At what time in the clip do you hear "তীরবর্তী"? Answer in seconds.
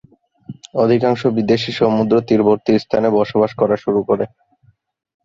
2.27-2.71